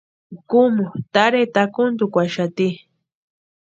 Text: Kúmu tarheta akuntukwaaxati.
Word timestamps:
Kúmu 0.49 0.85
tarheta 1.13 1.59
akuntukwaaxati. 1.65 2.67